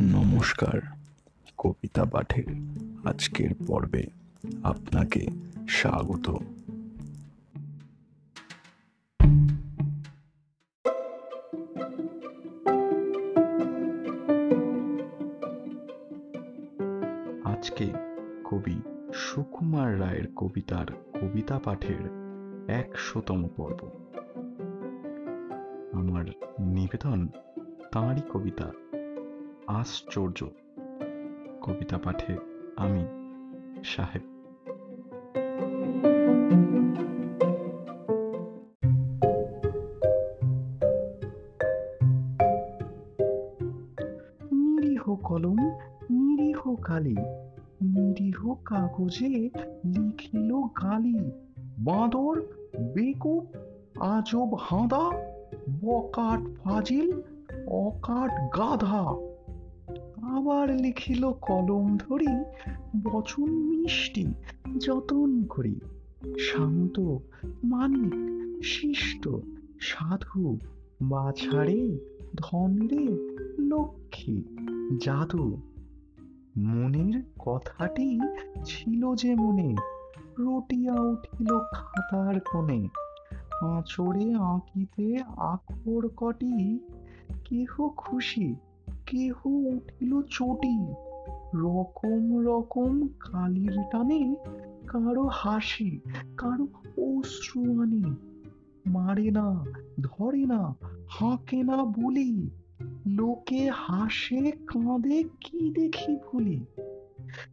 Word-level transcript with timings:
নমস্কার, 0.00 0.80
কবিতা 1.58 2.04
পাঠের 2.04 2.44
আজকের 3.04 3.50
পর্বে 3.66 4.06
আপনাকে 4.62 5.26
স্বাগত। 5.68 6.30
আজকে 17.44 17.92
কবি 18.44 18.82
সুকুমার 19.14 20.00
রায়ের 20.00 20.34
কবিতার 20.36 20.86
কবিতা 21.20 21.58
পাঠের 21.58 22.02
একশোতম 22.70 23.48
পর্ব। 23.56 23.90
আমার 25.92 26.24
নিবেদন 26.60 27.28
তাঁরই 27.92 28.20
কবিতা 28.32 28.72
আশ্চর্য। 29.66 30.44
কবিতা 31.62 31.98
পাঠে 31.98 32.36
আমি 32.76 33.06
সাহেব। 33.84 34.22
নিরীহ 44.52 45.14
কলম, 45.14 45.58
নিরীহ 46.10 46.74
কালি, 46.82 47.16
নিরীহ 47.82 48.54
কাগজে 48.64 49.50
লিখিল 49.84 50.54
গালি, 50.54 51.30
বাঁদর, 51.78 52.40
বেকুব, 52.94 53.46
আজব 54.00 54.56
হাঁদা, 54.60 55.10
বকাট 55.84 56.40
ফাজিল, 56.64 57.22
অকাট 57.66 58.58
গাধা। 58.58 59.35
আবার 60.30 60.70
লিখিল 60.70 61.32
কলম 61.32 61.96
ধরি, 61.96 62.44
বচন 63.02 63.50
মিষ্টি 63.50 64.26
যতন 64.78 65.44
করি। 65.44 65.80
শান্ত, 66.38 67.00
মানিক, 67.64 68.14
শিষ্ট, 68.64 69.28
সাধু 69.80 70.58
বাছাড়ে 71.02 71.98
ধন 72.36 72.88
রে 72.88 73.06
লক্ষ্মী, 73.58 74.42
জাদু। 75.00 75.56
মনের 76.58 77.22
কথাটি 77.38 78.20
ছিল 78.64 79.14
যে 79.14 79.34
মনে, 79.34 79.76
রটিয়া 80.38 81.00
উঠিল 81.00 81.58
খাতার 81.72 82.40
কোণে। 82.40 82.88
আঁচড়ে 83.62 84.34
আঁকিতে 84.34 85.18
আখর 85.36 86.08
কটি, 86.08 86.78
কেহ 87.44 87.88
খুশি 87.88 88.54
কেহ 89.06 89.46
উঠিল 89.46 90.22
চটি। 90.22 90.92
রকম 91.54 92.38
রকম 92.38 93.08
কালির 93.20 93.78
টানে 93.92 94.36
কারও 94.86 95.28
হাসি, 95.32 96.00
কারও 96.36 96.64
অশ্রু 97.18 97.82
আনে। 97.82 98.14
মারে 98.90 99.30
না, 99.30 99.64
ধরে 100.00 100.46
না, 100.46 100.74
হাঁকে 101.08 101.62
না 101.62 101.76
বলি। 101.76 102.50
লোকে 103.06 103.70
হাসে, 103.74 104.50
কাঁদে, 104.50 105.22
কি 105.40 105.70
দেখি 105.70 106.16
ভুলি? 106.16 106.64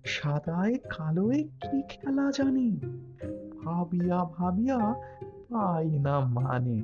সাদায় 0.05 0.73
কালোয় 0.73 1.43
কি 1.43 1.81
খেলা 1.89 2.31
জানি? 2.37 2.79
ভাবিয়া 3.63 4.25
ভাবিয়া 4.37 4.93
পাই 5.49 5.99
না 5.99 6.19
মানে। 6.19 6.83